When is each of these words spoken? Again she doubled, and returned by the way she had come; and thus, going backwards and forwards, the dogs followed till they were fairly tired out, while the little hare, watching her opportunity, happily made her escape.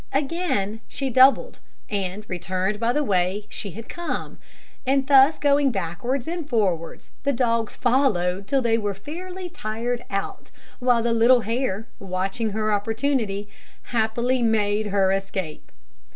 Again 0.13 0.81
she 0.87 1.11
doubled, 1.11 1.59
and 1.87 2.25
returned 2.27 2.79
by 2.79 2.91
the 2.91 3.03
way 3.03 3.45
she 3.49 3.69
had 3.73 3.87
come; 3.87 4.39
and 4.83 5.05
thus, 5.05 5.37
going 5.37 5.69
backwards 5.69 6.27
and 6.27 6.49
forwards, 6.49 7.11
the 7.21 7.31
dogs 7.31 7.75
followed 7.75 8.47
till 8.47 8.63
they 8.63 8.79
were 8.79 8.95
fairly 8.95 9.47
tired 9.47 10.03
out, 10.09 10.49
while 10.79 11.03
the 11.03 11.13
little 11.13 11.41
hare, 11.41 11.85
watching 11.99 12.49
her 12.49 12.73
opportunity, 12.73 13.47
happily 13.93 14.41
made 14.41 14.87
her 14.87 15.11
escape. 15.11 15.71